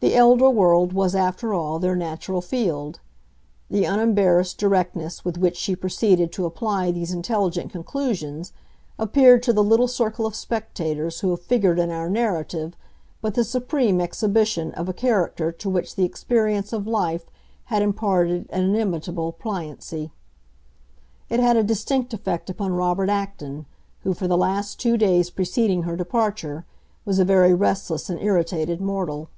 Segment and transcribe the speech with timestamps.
[0.00, 3.00] The elder world was, after all, their natural field.
[3.68, 8.52] The unembarrassed directness with which she proceeded to apply these intelligent conclusions
[9.00, 12.76] appeared to the little circle of spectators who have figured in our narrative
[13.20, 17.24] but the supreme exhibition of a character to which the experience of life
[17.64, 20.12] had imparted an inimitable pliancy.
[21.28, 23.66] It had a distinct effect upon Robert Acton,
[24.04, 26.64] who, for the two days preceding her departure,
[27.04, 29.30] was a very restless and irritated mortal.